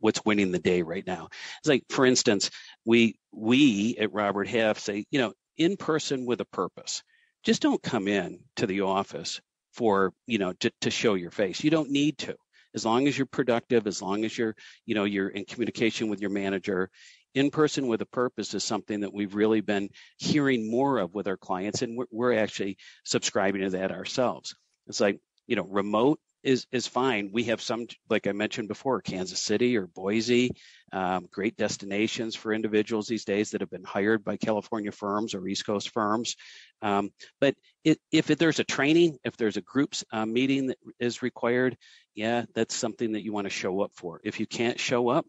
[0.00, 1.28] what's winning the day right now.
[1.60, 2.50] It's like for instance,
[2.84, 7.02] we we at Robert Half say you know in person with a purpose.
[7.44, 9.40] Just don't come in to the office
[9.74, 11.62] for you know to, to show your face.
[11.62, 12.36] You don't need to
[12.74, 14.56] as long as you're productive, as long as you're,
[14.86, 16.90] you know, you're in communication with your manager,
[17.34, 21.26] in person with a purpose is something that we've really been hearing more of with
[21.26, 24.54] our clients, and we're, we're actually subscribing to that ourselves.
[24.86, 27.30] It's like, you know, remote is is fine.
[27.32, 30.50] We have some, like I mentioned before, Kansas City or Boise,
[30.92, 35.48] um, great destinations for individuals these days that have been hired by California firms or
[35.48, 36.36] East Coast firms.
[36.82, 41.22] Um, but it, if there's a training, if there's a groups uh, meeting that is
[41.22, 41.76] required,
[42.14, 44.20] yeah, that's something that you want to show up for.
[44.22, 45.26] If you can't show up,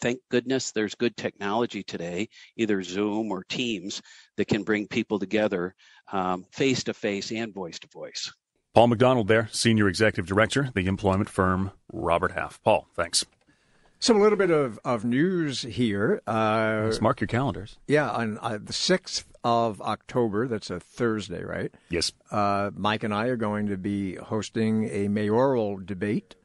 [0.00, 4.00] thank goodness there's good technology today, either Zoom or Teams,
[4.36, 5.74] that can bring people together
[6.52, 8.32] face to face and voice to voice.
[8.74, 12.62] Paul McDonald there, Senior Executive Director, the employment firm Robert Half.
[12.62, 13.26] Paul, thanks.
[13.98, 16.22] So a little bit of, of news here.
[16.26, 17.76] Uh, Let's mark your calendars.
[17.86, 21.70] Yeah, on uh, the 6th of October, that's a Thursday, right?
[21.90, 22.12] Yes.
[22.30, 26.36] Uh, Mike and I are going to be hosting a mayoral debate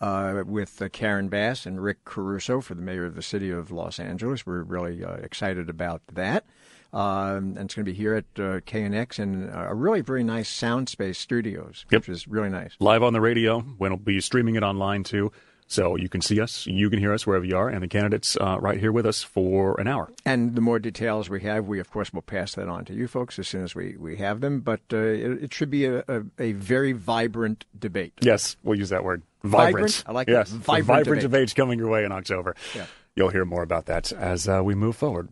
[0.00, 3.72] uh, with uh, Karen Bass and Rick Caruso for the mayor of the city of
[3.72, 4.46] Los Angeles.
[4.46, 6.44] We're really uh, excited about that.
[6.92, 10.48] Um, and it's going to be here at uh, KNX in a really very nice
[10.48, 12.02] sound space studios, yep.
[12.02, 12.72] which is really nice.
[12.80, 13.64] Live on the radio.
[13.78, 15.32] We'll be streaming it online too.
[15.72, 18.36] So you can see us, you can hear us wherever you are, and the candidates
[18.38, 20.10] uh, right here with us for an hour.
[20.26, 23.08] And the more details we have, we of course will pass that on to you
[23.08, 24.60] folks as soon as we, we have them.
[24.60, 28.12] But uh, it, it, should be a, a, a, very vibrant debate.
[28.20, 29.22] Yes, we'll use that word.
[29.44, 29.72] Vibrant.
[29.72, 30.04] vibrant?
[30.06, 30.58] I like yes, that.
[30.58, 31.22] Vibrant, vibrant debate.
[31.22, 32.54] debates coming your way in October.
[32.74, 32.84] Yeah.
[33.16, 35.30] You'll hear more about that as uh, we move forward.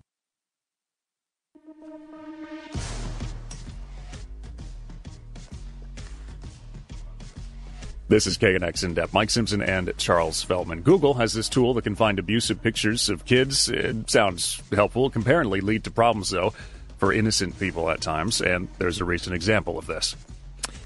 [8.11, 9.15] This is KNX in depth.
[9.15, 10.83] Mike Simpson and Charles Feldman.
[10.83, 13.69] Google has this tool that can find abusive pictures of kids.
[13.69, 15.11] It sounds helpful.
[15.11, 16.53] Can apparently lead to problems, though,
[16.99, 18.41] for innocent people at times.
[18.41, 20.17] And there's a recent example of this.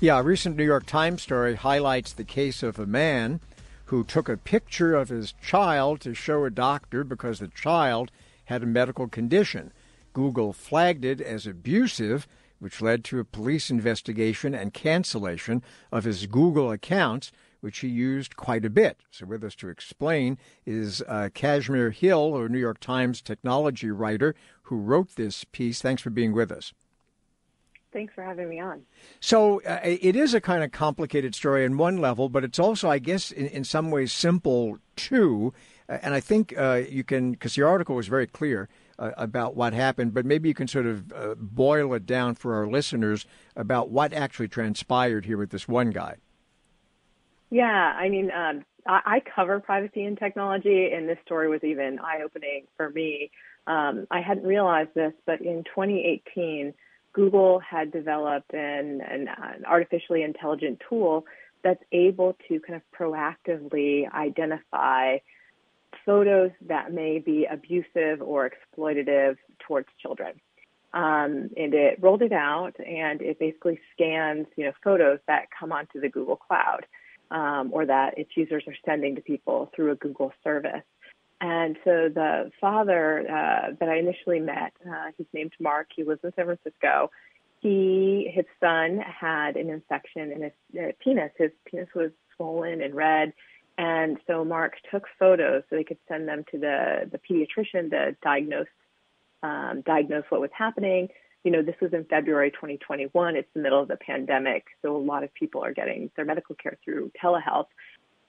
[0.00, 3.40] Yeah, a recent New York Times story highlights the case of a man
[3.86, 8.10] who took a picture of his child to show a doctor because the child
[8.44, 9.72] had a medical condition.
[10.12, 12.28] Google flagged it as abusive
[12.64, 18.36] which led to a police investigation and cancellation of his Google accounts, which he used
[18.36, 18.96] quite a bit.
[19.10, 24.34] So, with us to explain is uh, Kashmir Hill, a New York Times technology writer
[24.62, 25.82] who wrote this piece.
[25.82, 26.72] Thanks for being with us.
[27.92, 28.84] Thanks for having me on.
[29.20, 32.88] So uh, it is a kind of complicated story in one level, but it's also,
[32.88, 35.52] I guess, in, in some ways simple too.
[35.86, 39.72] And I think uh, you can, because your article was very clear uh, about what
[39.72, 43.26] happened, but maybe you can sort of uh, boil it down for our listeners
[43.56, 46.16] about what actually transpired here with this one guy.
[47.50, 47.64] Yeah,
[47.96, 52.20] I mean, um, I, I cover privacy and technology, and this story was even eye
[52.24, 53.30] opening for me.
[53.66, 56.74] Um, I hadn't realized this, but in 2018,
[57.12, 61.24] Google had developed an, an, an artificially intelligent tool
[61.62, 65.18] that's able to kind of proactively identify
[66.06, 69.36] photos that may be abusive or exploitative
[69.66, 70.40] towards children.
[70.92, 75.72] Um, and it rolled it out, and it basically scans, you know, photos that come
[75.72, 76.86] onto the Google Cloud,
[77.32, 80.84] um, or that its users are sending to people through a Google service.
[81.40, 85.88] And so the father uh, that I initially met, uh, he's named Mark.
[85.94, 87.10] He lives in San Francisco.
[87.60, 91.32] He, his son, had an infection in his uh, penis.
[91.36, 93.32] His penis was swollen and red
[93.76, 98.16] and so Mark took photos so they could send them to the, the pediatrician to
[98.22, 98.66] diagnose
[99.42, 101.08] um, diagnose what was happening.
[101.42, 103.36] You know, this was in February 2021.
[103.36, 106.54] It's the middle of the pandemic, so a lot of people are getting their medical
[106.54, 107.66] care through telehealth.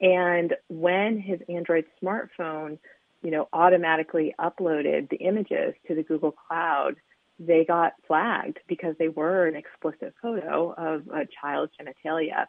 [0.02, 2.80] And when his Android smartphone,
[3.22, 6.96] you know, automatically uploaded the images to the Google Cloud,
[7.40, 12.48] they got flagged because they were an explicit photo of a child's genitalia.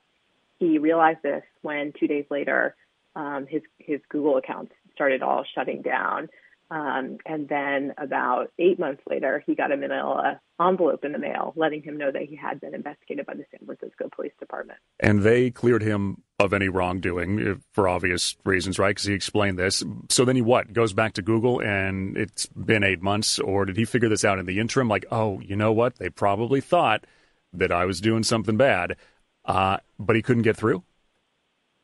[0.58, 2.74] He realized this when two days later
[3.16, 6.28] um, his his Google accounts started all shutting down.
[6.68, 11.52] Um, and then about eight months later, he got a manila envelope in the mail
[11.54, 14.80] letting him know that he had been investigated by the San Francisco Police Department.
[14.98, 18.90] And they cleared him of any wrongdoing uh, for obvious reasons, right?
[18.90, 19.84] Because he explained this.
[20.08, 20.72] So then he what?
[20.72, 24.40] Goes back to Google and it's been eight months, or did he figure this out
[24.40, 24.88] in the interim?
[24.88, 25.96] Like, oh, you know what?
[25.96, 27.06] They probably thought
[27.52, 28.96] that I was doing something bad,
[29.44, 30.82] uh, but he couldn't get through?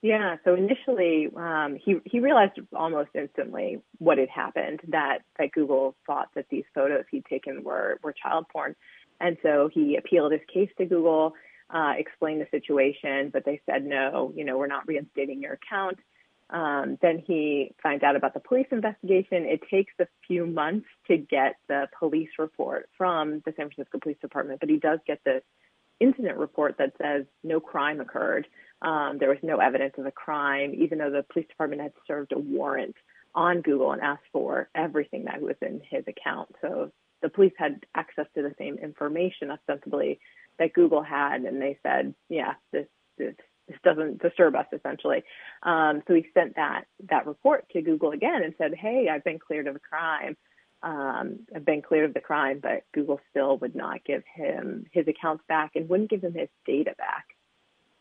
[0.02, 5.94] Yeah, so initially um, he he realized almost instantly what had happened that that Google
[6.06, 8.74] thought that these photos he'd taken were were child porn,
[9.20, 11.34] and so he appealed his case to Google.
[11.72, 14.32] uh, explain the situation, but they said no.
[14.36, 15.98] You know, we're not reinstating your account.
[16.50, 19.46] Um, then he finds out about the police investigation.
[19.46, 24.18] It takes a few months to get the police report from the San Francisco Police
[24.20, 25.40] Department, but he does get the
[25.98, 28.46] incident report that says no crime occurred.
[28.82, 32.32] Um, there was no evidence of a crime, even though the police department had served
[32.32, 32.96] a warrant
[33.34, 36.54] on Google and asked for everything that was in his account.
[36.60, 36.90] So
[37.22, 40.20] the police had access to the same information ostensibly
[40.58, 43.34] that Google had, and they said, yeah, this this
[43.68, 45.22] this doesn't disturb us essentially.
[45.62, 49.38] Um, so he sent that that report to Google again and said, hey, I've been
[49.38, 50.36] cleared of a crime.
[50.82, 55.06] Um, I've been cleared of the crime, but Google still would not give him his
[55.06, 57.26] accounts back and wouldn't give him his data back.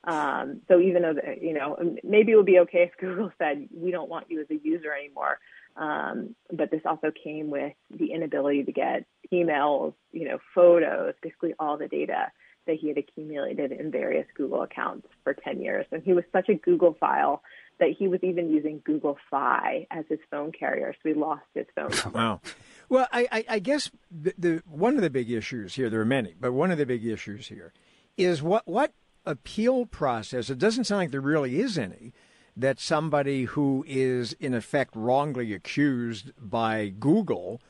[0.03, 3.67] Um, so even though the, you know maybe it would be okay if Google said
[3.71, 5.37] we don't want you as a user anymore,
[5.75, 11.53] um, but this also came with the inability to get emails, you know, photos, basically
[11.59, 12.31] all the data
[12.67, 15.85] that he had accumulated in various Google accounts for 10 years.
[15.91, 17.41] And he was such a Google file
[17.79, 20.93] that he was even using Google Fi as his phone carrier.
[21.01, 21.91] So he lost his phone.
[22.13, 22.41] Wow.
[22.89, 26.05] Well, I, I, I guess the, the, one of the big issues here, there are
[26.05, 27.73] many, but one of the big issues here
[28.17, 28.93] is what, what
[29.25, 32.13] appeal process, it doesn't sound like there really is any,
[32.55, 37.61] that somebody who is in effect wrongly accused by Google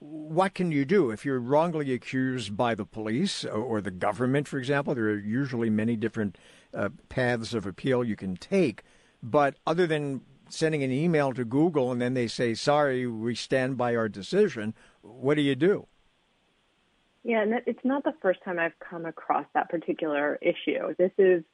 [0.00, 4.58] what can you do if you're wrongly accused by the police or the government, for
[4.58, 4.94] example?
[4.94, 6.38] There are usually many different
[6.74, 8.82] uh, paths of appeal you can take.
[9.22, 13.76] But other than sending an email to Google and then they say, sorry, we stand
[13.76, 15.86] by our decision, what do you do?
[17.22, 20.94] Yeah, and it's not the first time I've come across that particular issue.
[20.98, 21.44] This is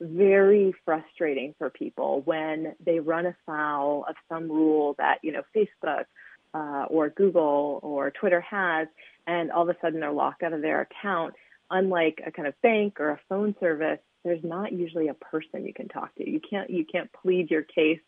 [0.00, 6.04] very frustrating for people when they run afoul of some rule that, you know, Facebook
[6.52, 8.88] uh, or Google or Twitter has,
[9.26, 11.34] and all of a sudden they're locked out of their account.
[11.70, 15.72] Unlike a kind of bank or a phone service, there's not usually a person you
[15.72, 16.28] can talk to.
[16.28, 18.00] You can't you can't plead your case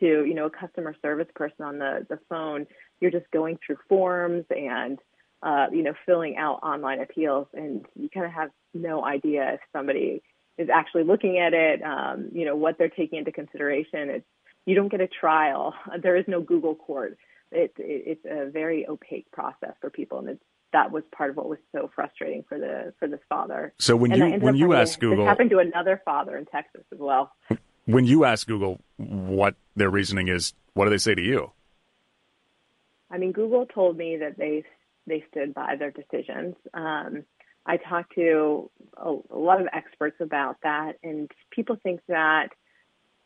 [0.00, 2.66] to you know a customer service person on the the phone.
[3.00, 4.98] You're just going through forms and
[5.42, 9.60] uh, you know filling out online appeals, and you kind of have no idea if
[9.72, 10.22] somebody
[10.58, 11.82] is actually looking at it.
[11.82, 14.10] Um, you know what they're taking into consideration.
[14.10, 14.26] It's
[14.66, 15.74] you don't get a trial.
[16.02, 17.18] There is no Google court
[17.52, 21.36] it, it, it's a very opaque process for people, and it's that was part of
[21.36, 23.72] what was so frustrating for the for this father.
[23.78, 26.98] So when you when you ask Google, this happened to another father in Texas as
[26.98, 27.32] well.
[27.86, 31.50] When you ask Google what their reasoning is, what do they say to you?
[33.10, 34.64] I mean, Google told me that they
[35.06, 36.54] they stood by their decisions.
[36.74, 37.24] Um,
[37.66, 42.50] I talked to a, a lot of experts about that, and people think that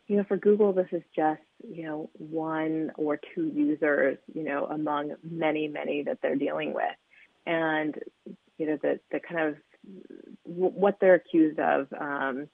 [0.06, 4.66] you know, for Google, this is just, you know, one or two users, you know,
[4.66, 6.84] among many, many that they're dealing with.
[7.46, 7.94] And,
[8.58, 9.56] you know, the, the kind of
[10.42, 12.48] what they're accused of, um,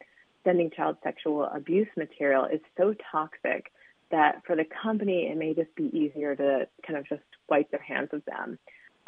[0.45, 3.71] sending child sexual abuse material is so toxic
[4.11, 7.83] that for the company, it may just be easier to kind of just wipe their
[7.83, 8.59] hands of them.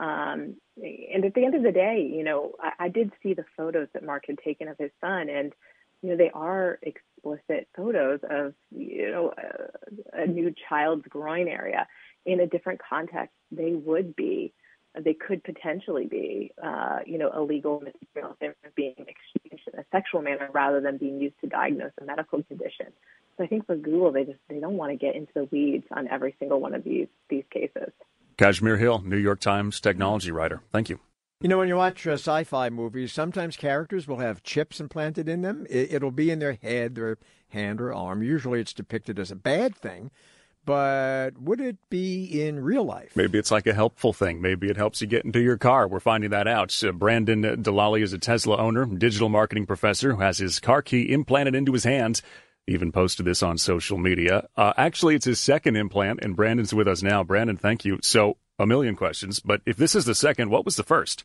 [0.03, 0.57] Um,
[1.15, 3.89] and at the end of the day, you know, I, I did see the photos
[3.93, 5.53] that Mark had taken of his son, and
[6.03, 11.87] you know, they are explicit photos of, you know, a, a new child's groin area.
[12.27, 14.53] In a different context, they would be,
[14.99, 18.37] they could potentially be, uh, you know, illegal material
[18.75, 22.89] being exchanged in a sexual manner rather than being used to diagnose a medical condition.
[23.37, 25.87] So I think for Google, they just they don't want to get into the weeds
[25.93, 27.93] on every single one of these these cases.
[28.37, 30.63] Kashmir Hill, New York Times technology writer.
[30.73, 30.99] Thank you.
[31.41, 35.43] You know, when you watch uh, sci-fi movies, sometimes characters will have chips implanted in
[35.43, 35.67] them.
[35.69, 37.19] It, will be in their head, their
[37.49, 38.23] hand, or arm.
[38.23, 40.13] Usually, it's depicted as a bad thing.
[40.65, 43.17] But would it be in real life?
[43.17, 44.41] Maybe it's like a helpful thing.
[44.41, 45.89] Maybe it helps you get into your car.
[45.89, 46.81] We're finding that out.
[46.85, 51.13] Uh, Brandon Dalaly is a Tesla owner, digital marketing professor who has his car key
[51.13, 52.23] implanted into his hands.
[52.69, 54.49] Even posted this on social media.
[54.57, 57.25] Uh, actually, it's his second implant, and Brandon's with us now.
[57.25, 57.99] Brandon, thank you.
[58.03, 61.25] So, a million questions, but if this is the second, what was the first?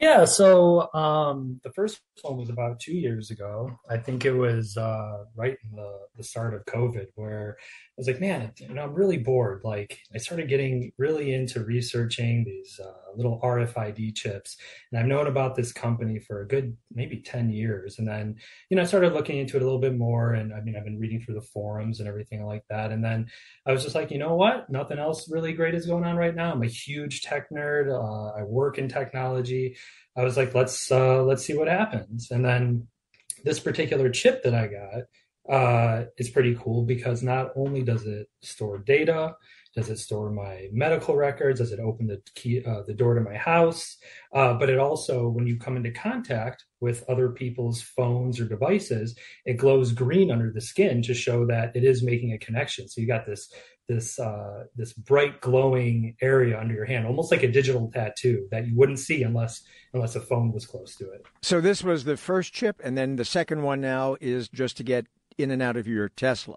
[0.00, 3.78] Yeah, so um, the first one was about two years ago.
[3.88, 7.58] I think it was uh, right in the, the start of COVID, where
[8.00, 9.62] was like, man, you know, I'm really bored.
[9.62, 14.56] Like, I started getting really into researching these uh, little RFID chips,
[14.90, 17.98] and I've known about this company for a good maybe ten years.
[17.98, 18.36] And then,
[18.70, 20.84] you know, I started looking into it a little bit more, and I mean, I've
[20.84, 22.90] been reading through the forums and everything like that.
[22.92, 23.26] And then
[23.66, 24.70] I was just like, you know what?
[24.70, 26.52] Nothing else really great is going on right now.
[26.52, 27.90] I'm a huge tech nerd.
[27.90, 29.76] Uh, I work in technology
[30.16, 32.30] I was like, let's uh, let's see what happens.
[32.30, 32.88] And then
[33.44, 35.04] this particular chip that I got
[35.50, 39.34] uh, is pretty cool because not only does it store data,
[39.74, 41.60] does it store my medical records?
[41.60, 43.96] Does it open the key, uh, the door to my house?
[44.34, 49.16] Uh, but it also, when you come into contact with other people's phones or devices,
[49.44, 52.88] it glows green under the skin to show that it is making a connection.
[52.88, 53.52] So you got this
[53.88, 58.66] this uh, this bright glowing area under your hand, almost like a digital tattoo that
[58.66, 59.62] you wouldn't see unless
[59.94, 61.26] unless a phone was close to it.
[61.42, 64.84] So this was the first chip, and then the second one now is just to
[64.84, 65.06] get
[65.38, 66.56] in and out of your Tesla.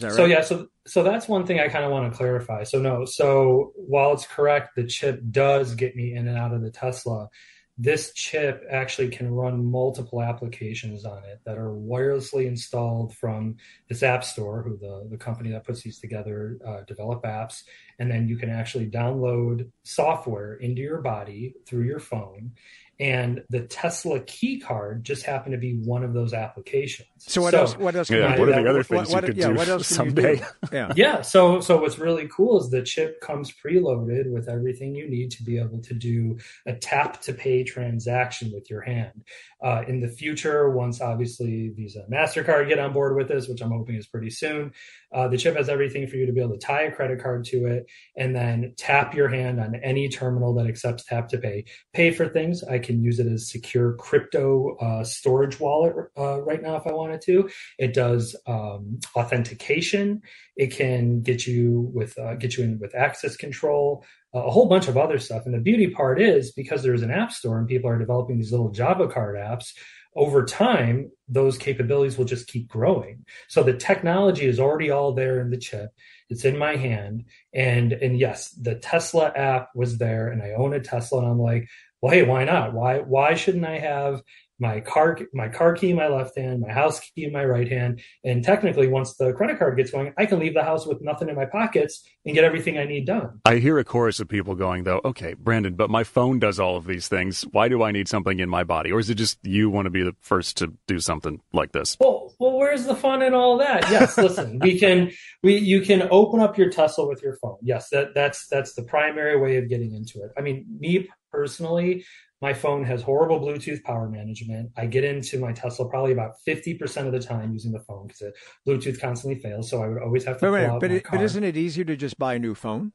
[0.00, 0.12] Right?
[0.12, 2.64] So yeah, so so that's one thing I kind of want to clarify.
[2.64, 6.62] So no, so while it's correct, the chip does get me in and out of
[6.62, 7.28] the Tesla.
[7.76, 13.56] This chip actually can run multiple applications on it that are wirelessly installed from
[13.88, 17.62] this app store, who the, the company that puts these together uh, develop apps,
[17.98, 22.52] and then you can actually download software into your body through your phone,
[23.00, 27.08] and the Tesla key card just happened to be one of those applications.
[27.18, 27.76] So what so, else?
[27.78, 28.10] What else?
[28.10, 30.36] yeah, what are the other things what, what, you could yeah, do what else someday?
[30.36, 30.44] Do?
[30.70, 31.22] Yeah, yeah.
[31.22, 35.42] So so what's really cool is the chip comes preloaded with everything you need to
[35.42, 36.36] be able to do
[36.66, 39.24] a tap to pay transaction with your hand.
[39.62, 43.70] Uh, in the future, once obviously Visa, Mastercard get on board with this, which I'm
[43.70, 44.72] hoping is pretty soon,
[45.12, 47.44] uh, the chip has everything for you to be able to tie a credit card
[47.46, 47.86] to it
[48.16, 51.64] and then tap your hand on any terminal that accepts tap to pay.
[51.92, 52.64] Pay for things.
[52.64, 56.92] I can use it as secure crypto uh, storage wallet uh, right now if I
[56.92, 57.48] wanted to.
[57.78, 60.22] It does um, authentication.
[60.56, 64.04] It can get you with uh, get you in with access control.
[64.32, 65.46] a whole bunch of other stuff.
[65.46, 68.52] And the beauty part is because there's an app store and people are developing these
[68.52, 69.72] little Java card apps,
[70.16, 73.24] over time, those capabilities will just keep growing.
[73.48, 75.90] So the technology is already all there in the chip.
[76.28, 77.24] It's in my hand.
[77.54, 81.38] And, and yes, the Tesla app was there and I own a Tesla and I'm
[81.38, 81.68] like,
[82.00, 82.72] well, hey, why not?
[82.72, 84.22] Why, why shouldn't I have
[84.60, 87.68] my car my car key in my left hand, my house key in my right
[87.68, 91.00] hand, and technically once the credit card gets going, I can leave the house with
[91.00, 93.40] nothing in my pockets and get everything I need done.
[93.44, 96.76] I hear a chorus of people going though, "Okay, Brandon, but my phone does all
[96.76, 97.42] of these things.
[97.50, 99.90] Why do I need something in my body?" Or is it just you want to
[99.90, 101.96] be the first to do something like this?
[101.98, 103.90] Well, well, where's the fun in all that?
[103.90, 105.10] Yes, listen, we can
[105.42, 107.56] we you can open up your Tesla with your phone.
[107.62, 110.30] Yes, that that's that's the primary way of getting into it.
[110.36, 112.04] I mean, me personally,
[112.40, 114.70] my phone has horrible Bluetooth power management.
[114.76, 118.32] I get into my Tesla probably about 50% of the time using the phone because
[118.66, 119.68] Bluetooth constantly fails.
[119.68, 120.50] So I would always have to.
[120.50, 122.92] Wait, wait, but, it, but isn't it easier to just buy a new phone?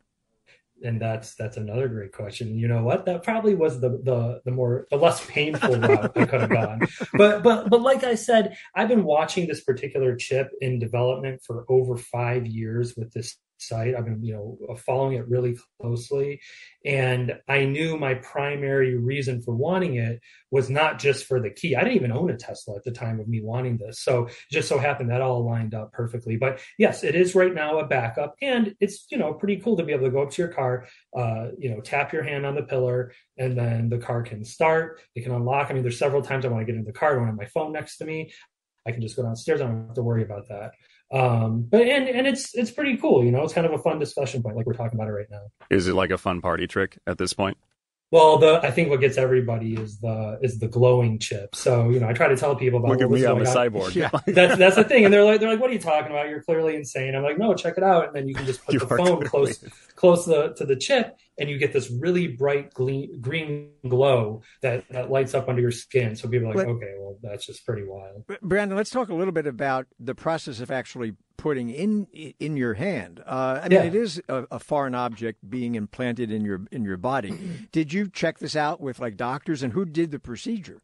[0.84, 2.60] And that's that's another great question.
[2.60, 3.06] You know what?
[3.06, 6.82] That probably was the the the more the less painful route I could have gone.
[7.14, 11.66] But but but like I said, I've been watching this particular chip in development for
[11.70, 13.96] over five years with this site.
[13.96, 16.42] I've been, you know, following it really closely.
[16.86, 20.20] And I knew my primary reason for wanting it
[20.52, 21.76] was not just for the key.
[21.76, 24.00] I didn't even own a Tesla at the time of me wanting this.
[24.00, 26.38] So just so happened that all lined up perfectly.
[26.38, 28.36] But yes, it is right now a backup.
[28.42, 30.88] And it's, you know, pretty cool to be able to go up to your car,
[31.18, 35.02] uh, you know, tap your hand on the pillar and then the car can start.
[35.16, 35.70] It can unlock.
[35.70, 37.14] I mean, there's several times I want to get in the car.
[37.14, 38.32] I don't have my phone next to me.
[38.88, 39.62] I can just go downstairs.
[39.62, 40.72] I don't have to worry about that.
[41.12, 43.24] Um, but and and it's it's pretty cool.
[43.24, 45.30] You know, it's kind of a fun discussion point, like we're talking about it right
[45.30, 45.44] now.
[45.70, 47.58] Is it like a fun party trick at this point?
[48.12, 51.56] Well, the I think what gets everybody is the is the glowing chip.
[51.56, 52.92] So you know, I try to tell people about.
[52.92, 53.94] Look at me, I'm a cyborg.
[53.96, 54.10] Yeah.
[54.28, 56.30] that's that's the thing, and they're like they're like, "What are you talking about?
[56.30, 58.74] You're clearly insane." I'm like, "No, check it out," and then you can just put
[58.74, 59.28] you the phone clearly.
[59.28, 63.72] close close to the, to the chip, and you get this really bright green, green
[63.88, 66.16] glow that, that lights up under your skin.
[66.16, 68.26] So people are like, but, okay, well, that's just pretty wild.
[68.42, 72.08] Brandon, let's talk a little bit about the process of actually putting in
[72.40, 73.22] in your hand.
[73.26, 73.84] Uh, I mean, yeah.
[73.84, 77.38] it is a, a, foreign object being implanted in your in your body.
[77.72, 80.82] did you check this out with like doctors, and who did the procedure?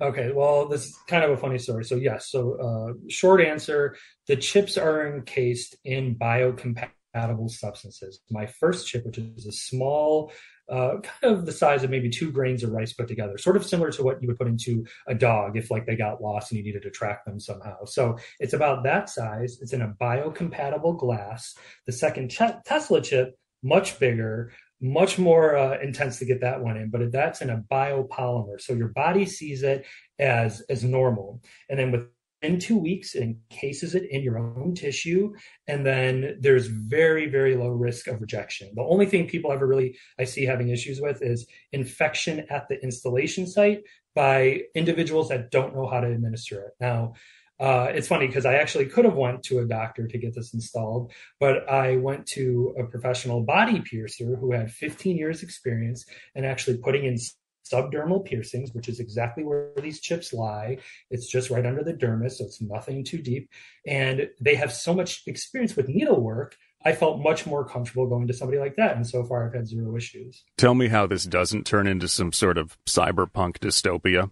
[0.00, 1.84] Okay, well, this is kind of a funny story.
[1.84, 3.96] So yes, so uh, short answer:
[4.26, 8.20] the chips are encased in biocompatible compatible substances.
[8.30, 10.32] My first chip, which is a small,
[10.70, 13.66] uh, kind of the size of maybe two grains of rice put together, sort of
[13.66, 16.58] similar to what you would put into a dog if like they got lost and
[16.58, 17.84] you needed to track them somehow.
[17.84, 19.58] So it's about that size.
[19.60, 21.54] It's in a biocompatible glass.
[21.86, 26.90] The second Tesla chip, much bigger, much more uh, intense to get that one in,
[26.90, 28.60] but that's in a biopolymer.
[28.60, 29.86] So your body sees it
[30.18, 32.06] as as normal, and then with
[32.42, 35.32] in two weeks, it encases it in your own tissue,
[35.68, 38.70] and then there's very, very low risk of rejection.
[38.74, 42.82] The only thing people ever really I see having issues with is infection at the
[42.82, 43.82] installation site
[44.14, 46.72] by individuals that don't know how to administer it.
[46.80, 47.14] Now,
[47.60, 50.52] uh, it's funny because I actually could have went to a doctor to get this
[50.52, 56.44] installed, but I went to a professional body piercer who had 15 years experience and
[56.44, 57.16] actually putting in
[57.70, 60.78] subdermal piercings, which is exactly where these chips lie.
[61.10, 63.48] It's just right under the dermis, so it's nothing too deep.
[63.86, 66.56] And they have so much experience with needlework.
[66.84, 68.96] I felt much more comfortable going to somebody like that.
[68.96, 70.44] And so far, I've had zero issues.
[70.58, 74.30] Tell me how this doesn't turn into some sort of cyberpunk dystopia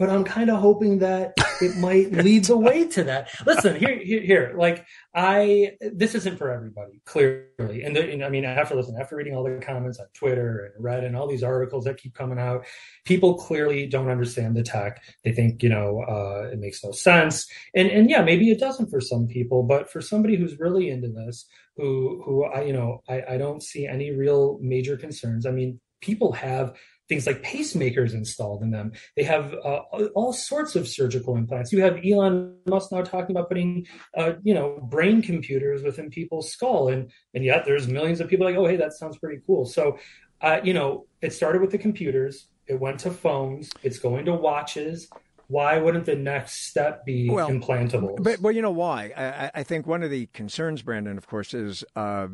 [0.00, 3.28] but I'm kind of hoping that it might lead the way to that.
[3.44, 7.82] Listen, here, here, here, like I, this isn't for everybody, clearly.
[7.82, 10.82] And, the, and I mean, after listen, after reading all the comments on Twitter and
[10.82, 12.64] Reddit and all these articles that keep coming out,
[13.04, 15.02] people clearly don't understand the tech.
[15.22, 17.46] They think, you know, uh, it makes no sense.
[17.74, 21.08] And, and yeah, maybe it doesn't for some people, but for somebody who's really into
[21.08, 21.46] this,
[21.76, 25.44] who, who I, you know, I, I don't see any real major concerns.
[25.44, 26.76] I mean, people have
[27.08, 28.92] things like pacemakers installed in them.
[29.16, 29.80] They have uh,
[30.14, 31.72] all sorts of surgical implants.
[31.72, 33.86] You have Elon Musk now talking about putting,
[34.16, 38.46] uh, you know, brain computers within people's skull, and and yet there's millions of people
[38.46, 39.66] like, oh, hey, that sounds pretty cool.
[39.66, 39.98] So,
[40.40, 42.46] uh, you know, it started with the computers.
[42.66, 43.70] It went to phones.
[43.82, 45.08] It's going to watches
[45.50, 48.22] why wouldn't the next step be well, implantable?
[48.22, 49.12] But well, you know why?
[49.16, 52.28] I, I, think one of the concerns, Brandon, of course, is uh,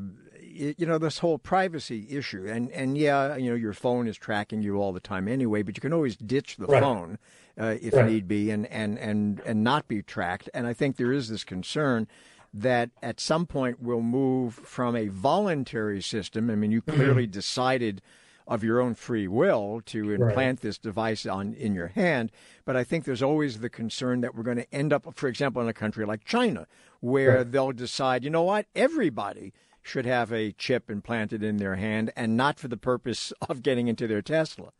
[0.79, 4.63] you know this whole privacy issue and and yeah you know your phone is tracking
[4.63, 6.83] you all the time anyway but you can always ditch the right.
[6.83, 7.19] phone
[7.61, 8.11] uh, if right.
[8.11, 11.45] need be and and and and not be tracked and i think there is this
[11.45, 12.07] concern
[12.53, 16.97] that at some point we'll move from a voluntary system i mean you mm-hmm.
[16.97, 17.33] clearly mm-hmm.
[17.33, 18.03] decided
[18.49, 20.61] of your own free will to implant right.
[20.61, 22.31] this device on in your hand
[22.65, 25.61] but i think there's always the concern that we're going to end up for example
[25.61, 26.67] in a country like china
[27.01, 29.53] where they'll decide you know what everybody
[29.87, 33.89] should have a chip implanted in their hand and not for the purpose of getting
[33.89, 34.73] into their Tesla.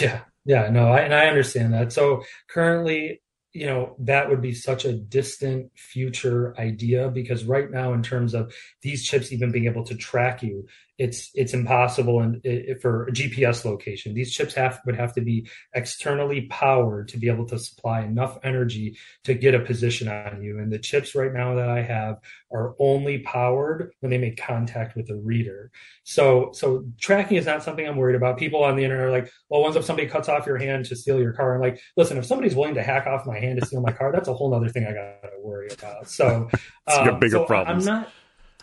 [0.00, 1.92] Yeah, yeah, no, I, and I understand that.
[1.92, 7.92] So currently, you know, that would be such a distant future idea because right now,
[7.94, 10.66] in terms of these chips even being able to track you,
[11.00, 12.42] it's it's impossible and
[12.82, 14.12] for a GPS location.
[14.12, 18.38] These chips have would have to be externally powered to be able to supply enough
[18.44, 20.58] energy to get a position on you.
[20.58, 22.18] And the chips right now that I have
[22.52, 25.70] are only powered when they make contact with the reader.
[26.04, 28.36] So so tracking is not something I'm worried about.
[28.36, 30.96] People on the internet are like, well, once if somebody cuts off your hand to
[30.96, 33.64] steal your car, I'm like, listen, if somebody's willing to hack off my hand to
[33.64, 36.10] steal my car, that's a whole other thing I got to worry about.
[36.10, 36.50] So,
[36.86, 37.78] um, a bigger so problem.
[37.78, 38.10] I'm not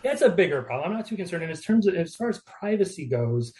[0.02, 0.90] that's a bigger problem.
[0.90, 1.42] I'm not too concerned.
[1.42, 3.52] And in terms of as far as privacy goes,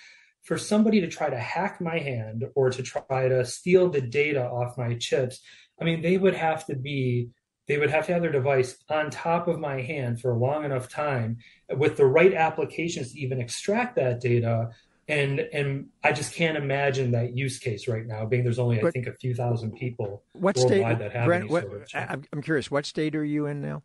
[0.43, 4.43] for somebody to try to hack my hand or to try to steal the data
[4.43, 5.41] off my chips,
[5.80, 7.28] I mean, they would have to be
[7.66, 10.64] they would have to have their device on top of my hand for a long
[10.64, 11.36] enough time
[11.76, 14.70] with the right applications to even extract that data
[15.07, 18.89] and and I just can't imagine that use case right now, being there's only but
[18.89, 22.43] I think a few thousand people what worldwide state, that have Brent, what, of I'm
[22.43, 23.82] curious, what state are you in now?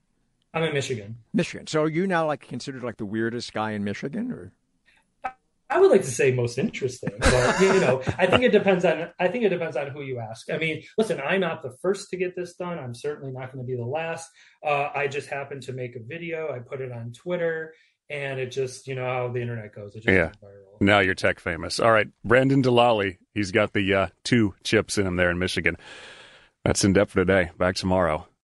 [0.53, 1.17] I'm in Michigan.
[1.33, 1.67] Michigan.
[1.67, 4.51] So are you now like considered like the weirdest guy in Michigan, or?
[5.69, 9.09] I would like to say most interesting, but you know, I think it depends on.
[9.19, 10.51] I think it depends on who you ask.
[10.51, 12.77] I mean, listen, I'm not the first to get this done.
[12.77, 14.29] I'm certainly not going to be the last.
[14.63, 16.53] Uh, I just happened to make a video.
[16.53, 17.73] I put it on Twitter,
[18.07, 19.95] and it just, you know, how the internet goes.
[19.95, 20.31] It just yeah.
[20.79, 21.79] Now you're tech famous.
[21.79, 23.17] All right, Brandon Dalaly.
[23.33, 25.77] He's got the uh, two chips in him there in Michigan.
[26.63, 27.49] That's in depth for today.
[27.57, 28.27] Back tomorrow.